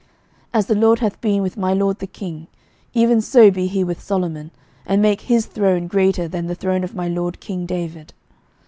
11:001:037 0.01 0.09
As 0.55 0.65
the 0.65 0.73
LORD 0.75 0.99
hath 1.01 1.21
been 1.21 1.41
with 1.43 1.57
my 1.57 1.73
lord 1.75 1.99
the 1.99 2.07
king, 2.07 2.47
even 2.95 3.21
so 3.21 3.51
be 3.51 3.67
he 3.67 3.83
with 3.83 4.01
Solomon, 4.01 4.49
and 4.83 4.99
make 4.99 5.21
his 5.21 5.45
throne 5.45 5.85
greater 5.85 6.27
than 6.27 6.47
the 6.47 6.55
throne 6.55 6.83
of 6.83 6.95
my 6.95 7.07
lord 7.07 7.39
king 7.39 7.67
David. 7.67 8.11